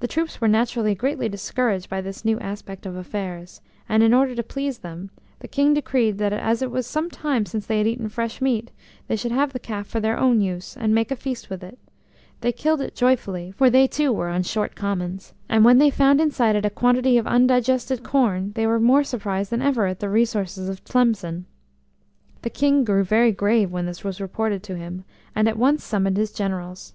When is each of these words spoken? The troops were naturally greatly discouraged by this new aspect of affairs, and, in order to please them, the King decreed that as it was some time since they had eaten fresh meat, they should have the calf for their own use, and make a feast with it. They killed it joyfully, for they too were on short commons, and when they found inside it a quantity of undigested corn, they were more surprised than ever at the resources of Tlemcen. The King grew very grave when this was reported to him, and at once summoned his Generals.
The 0.00 0.08
troops 0.08 0.40
were 0.40 0.48
naturally 0.48 0.94
greatly 0.94 1.28
discouraged 1.28 1.90
by 1.90 2.00
this 2.00 2.24
new 2.24 2.40
aspect 2.40 2.86
of 2.86 2.96
affairs, 2.96 3.60
and, 3.86 4.02
in 4.02 4.14
order 4.14 4.34
to 4.34 4.42
please 4.42 4.78
them, 4.78 5.10
the 5.40 5.48
King 5.48 5.74
decreed 5.74 6.16
that 6.16 6.32
as 6.32 6.62
it 6.62 6.70
was 6.70 6.86
some 6.86 7.10
time 7.10 7.44
since 7.44 7.66
they 7.66 7.76
had 7.76 7.86
eaten 7.86 8.08
fresh 8.08 8.40
meat, 8.40 8.70
they 9.06 9.16
should 9.16 9.30
have 9.32 9.52
the 9.52 9.58
calf 9.58 9.86
for 9.86 10.00
their 10.00 10.16
own 10.16 10.40
use, 10.40 10.78
and 10.78 10.94
make 10.94 11.10
a 11.10 11.14
feast 11.14 11.50
with 11.50 11.62
it. 11.62 11.78
They 12.40 12.52
killed 12.52 12.80
it 12.80 12.94
joyfully, 12.94 13.50
for 13.50 13.68
they 13.68 13.86
too 13.86 14.14
were 14.14 14.28
on 14.30 14.44
short 14.44 14.74
commons, 14.74 15.34
and 15.46 15.62
when 15.62 15.76
they 15.76 15.90
found 15.90 16.22
inside 16.22 16.56
it 16.56 16.64
a 16.64 16.70
quantity 16.70 17.18
of 17.18 17.26
undigested 17.26 18.02
corn, 18.02 18.52
they 18.54 18.66
were 18.66 18.80
more 18.80 19.04
surprised 19.04 19.50
than 19.50 19.60
ever 19.60 19.84
at 19.84 20.00
the 20.00 20.08
resources 20.08 20.70
of 20.70 20.82
Tlemcen. 20.84 21.44
The 22.40 22.48
King 22.48 22.82
grew 22.82 23.04
very 23.04 23.32
grave 23.32 23.70
when 23.70 23.84
this 23.84 24.02
was 24.02 24.22
reported 24.22 24.62
to 24.62 24.76
him, 24.78 25.04
and 25.36 25.48
at 25.50 25.58
once 25.58 25.84
summoned 25.84 26.16
his 26.16 26.32
Generals. 26.32 26.94